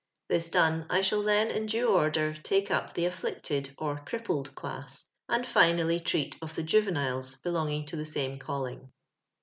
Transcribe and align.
This 0.29 0.49
done, 0.49 0.87
I 0.89 1.01
shall 1.01 1.21
then, 1.21 1.51
in 1.51 1.67
due 1.67 1.89
order, 1.89 2.33
take 2.33 2.71
up 2.71 2.95
the 2.95 3.05
AJUcled 3.05 3.75
or 3.77 4.01
Crippled 4.03 4.55
class; 4.55 5.07
and 5.29 5.45
finally 5.45 5.99
treat 5.99 6.35
of 6.41 6.55
the 6.55 6.63
Juveniles 6.63 7.35
belonging 7.35 7.85
to 7.85 7.95
the 7.95 8.05
same 8.07 8.39
calling. 8.39 8.91